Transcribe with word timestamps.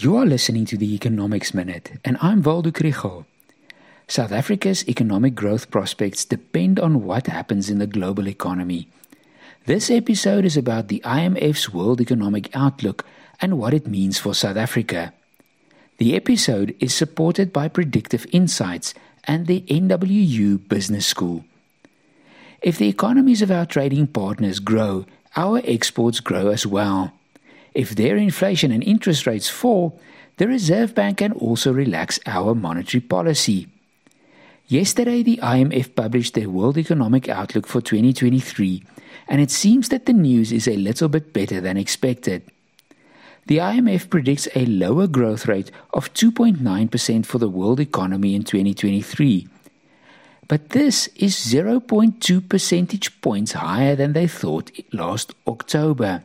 You 0.00 0.16
are 0.16 0.26
listening 0.26 0.64
to 0.66 0.76
the 0.76 0.94
Economics 0.94 1.52
Minute, 1.52 1.98
and 2.04 2.16
I'm 2.22 2.40
Waldo 2.40 2.70
Krugell. 2.70 3.24
South 4.06 4.30
Africa's 4.30 4.88
economic 4.88 5.34
growth 5.34 5.72
prospects 5.72 6.24
depend 6.24 6.78
on 6.78 7.02
what 7.02 7.26
happens 7.26 7.68
in 7.68 7.78
the 7.78 7.86
global 7.88 8.28
economy. 8.28 8.88
This 9.66 9.90
episode 9.90 10.44
is 10.44 10.56
about 10.56 10.86
the 10.86 11.02
IMF's 11.04 11.74
World 11.74 12.00
Economic 12.00 12.48
Outlook 12.54 13.04
and 13.40 13.58
what 13.58 13.74
it 13.74 13.88
means 13.88 14.20
for 14.20 14.34
South 14.34 14.56
Africa. 14.56 15.12
The 15.96 16.14
episode 16.14 16.76
is 16.78 16.94
supported 16.94 17.52
by 17.52 17.66
Predictive 17.66 18.24
Insights 18.30 18.94
and 19.24 19.48
the 19.48 19.62
NWU 19.62 20.68
Business 20.68 21.08
School. 21.08 21.44
If 22.62 22.78
the 22.78 22.88
economies 22.88 23.42
of 23.42 23.50
our 23.50 23.66
trading 23.66 24.06
partners 24.06 24.60
grow, 24.60 25.06
our 25.34 25.60
exports 25.64 26.20
grow 26.20 26.50
as 26.50 26.64
well. 26.64 27.17
If 27.78 27.94
their 27.94 28.16
inflation 28.16 28.72
and 28.72 28.82
interest 28.82 29.24
rates 29.24 29.48
fall, 29.48 30.00
the 30.38 30.48
Reserve 30.48 30.96
Bank 30.96 31.18
can 31.18 31.30
also 31.30 31.72
relax 31.72 32.18
our 32.26 32.52
monetary 32.52 33.00
policy. 33.00 33.68
Yesterday, 34.66 35.22
the 35.22 35.38
IMF 35.40 35.94
published 35.94 36.34
their 36.34 36.50
World 36.50 36.76
Economic 36.76 37.28
Outlook 37.28 37.68
for 37.68 37.80
2023, 37.80 38.82
and 39.28 39.40
it 39.40 39.52
seems 39.52 39.90
that 39.90 40.06
the 40.06 40.12
news 40.12 40.50
is 40.50 40.66
a 40.66 40.76
little 40.76 41.08
bit 41.08 41.32
better 41.32 41.60
than 41.60 41.76
expected. 41.76 42.42
The 43.46 43.58
IMF 43.58 44.10
predicts 44.10 44.48
a 44.56 44.66
lower 44.66 45.06
growth 45.06 45.46
rate 45.46 45.70
of 45.94 46.12
2.9% 46.14 47.26
for 47.26 47.38
the 47.38 47.48
world 47.48 47.78
economy 47.78 48.34
in 48.34 48.42
2023. 48.42 49.46
But 50.48 50.70
this 50.70 51.06
is 51.14 51.36
0.2 51.36 52.48
percentage 52.48 53.20
points 53.20 53.52
higher 53.52 53.94
than 53.94 54.14
they 54.14 54.26
thought 54.26 54.72
last 54.92 55.32
October. 55.46 56.24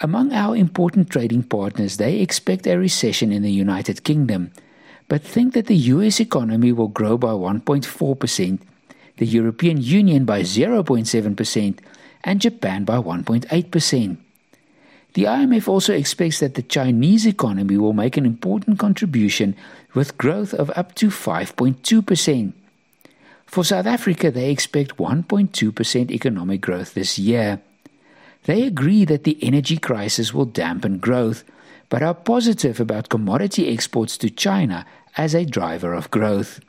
Among 0.00 0.32
our 0.32 0.54
important 0.54 1.10
trading 1.10 1.42
partners, 1.42 1.96
they 1.96 2.20
expect 2.20 2.66
a 2.66 2.78
recession 2.78 3.32
in 3.32 3.42
the 3.42 3.50
United 3.50 4.04
Kingdom, 4.04 4.52
but 5.08 5.22
think 5.22 5.54
that 5.54 5.66
the 5.66 5.90
US 5.90 6.20
economy 6.20 6.70
will 6.70 6.88
grow 6.88 7.18
by 7.18 7.32
1.4%, 7.32 8.60
the 9.16 9.26
European 9.26 9.82
Union 9.82 10.24
by 10.24 10.42
0.7%, 10.42 11.78
and 12.22 12.40
Japan 12.40 12.84
by 12.84 12.96
1.8%. 12.96 14.16
The 15.14 15.24
IMF 15.24 15.66
also 15.66 15.92
expects 15.94 16.38
that 16.40 16.54
the 16.54 16.62
Chinese 16.62 17.26
economy 17.26 17.76
will 17.76 17.92
make 17.94 18.16
an 18.16 18.26
important 18.26 18.78
contribution 18.78 19.56
with 19.94 20.18
growth 20.18 20.54
of 20.54 20.70
up 20.76 20.94
to 20.96 21.08
5.2%. 21.08 22.52
For 23.46 23.64
South 23.64 23.86
Africa, 23.86 24.30
they 24.30 24.50
expect 24.50 24.98
1.2% 24.98 26.10
economic 26.10 26.60
growth 26.60 26.94
this 26.94 27.18
year. 27.18 27.60
They 28.44 28.62
agree 28.62 29.04
that 29.04 29.24
the 29.24 29.38
energy 29.42 29.76
crisis 29.78 30.32
will 30.32 30.46
dampen 30.46 30.98
growth, 30.98 31.44
but 31.88 32.02
are 32.02 32.14
positive 32.14 32.80
about 32.80 33.08
commodity 33.08 33.68
exports 33.68 34.16
to 34.18 34.30
China 34.30 34.86
as 35.16 35.34
a 35.34 35.44
driver 35.44 35.94
of 35.94 36.10
growth. 36.10 36.60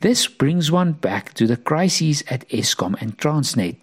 This 0.00 0.26
brings 0.26 0.70
one 0.70 0.92
back 0.92 1.32
to 1.34 1.46
the 1.46 1.56
crises 1.56 2.22
at 2.28 2.48
Eskom 2.50 3.00
and 3.00 3.16
Transnet. 3.16 3.76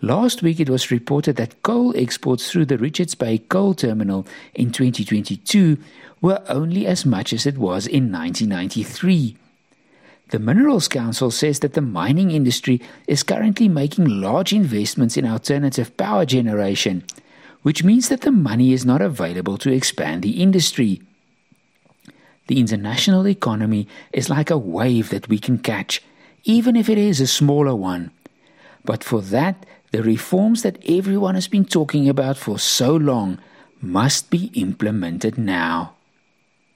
Last 0.00 0.42
week 0.42 0.58
it 0.58 0.68
was 0.68 0.90
reported 0.90 1.36
that 1.36 1.62
coal 1.62 1.96
exports 1.96 2.50
through 2.50 2.66
the 2.66 2.78
Richards 2.78 3.14
Bay 3.14 3.38
coal 3.38 3.74
terminal 3.74 4.26
in 4.54 4.72
2022 4.72 5.78
were 6.20 6.42
only 6.48 6.86
as 6.86 7.06
much 7.06 7.32
as 7.32 7.46
it 7.46 7.56
was 7.56 7.86
in 7.86 8.10
1993. 8.10 9.36
The 10.32 10.38
Minerals 10.38 10.88
Council 10.88 11.30
says 11.30 11.58
that 11.58 11.74
the 11.74 11.82
mining 11.82 12.30
industry 12.30 12.80
is 13.06 13.22
currently 13.22 13.68
making 13.68 14.06
large 14.08 14.54
investments 14.54 15.18
in 15.18 15.26
alternative 15.26 15.94
power 15.98 16.24
generation, 16.24 17.04
which 17.60 17.84
means 17.84 18.08
that 18.08 18.22
the 18.22 18.32
money 18.32 18.72
is 18.72 18.86
not 18.86 19.02
available 19.02 19.58
to 19.58 19.70
expand 19.70 20.22
the 20.22 20.40
industry. 20.40 21.02
The 22.46 22.58
international 22.58 23.28
economy 23.28 23.86
is 24.14 24.30
like 24.30 24.48
a 24.48 24.56
wave 24.56 25.10
that 25.10 25.28
we 25.28 25.38
can 25.38 25.58
catch, 25.58 26.02
even 26.44 26.76
if 26.76 26.88
it 26.88 26.96
is 26.96 27.20
a 27.20 27.26
smaller 27.26 27.74
one. 27.74 28.10
But 28.86 29.04
for 29.04 29.20
that, 29.36 29.66
the 29.90 30.02
reforms 30.02 30.62
that 30.62 30.78
everyone 30.88 31.34
has 31.34 31.46
been 31.46 31.66
talking 31.66 32.08
about 32.08 32.38
for 32.38 32.58
so 32.58 32.96
long 32.96 33.38
must 33.82 34.30
be 34.30 34.46
implemented 34.54 35.36
now. 35.36 35.92